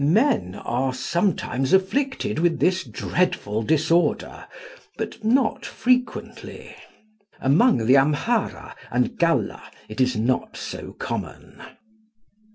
[0.03, 4.47] Men are sometimes afflicted with this dreadful disorder,
[4.97, 6.75] but not frequently.
[7.39, 11.61] Among the Amhara and Galla it is not so common."